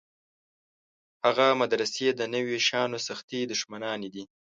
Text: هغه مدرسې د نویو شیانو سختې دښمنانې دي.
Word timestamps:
هغه 1.25 1.45
مدرسې 1.61 2.07
د 2.11 2.21
نویو 2.33 2.57
شیانو 2.67 2.97
سختې 3.07 3.39
دښمنانې 3.51 4.09
دي. 4.13 4.23